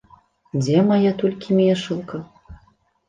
[0.61, 2.23] Дзе мая толькі мешалка?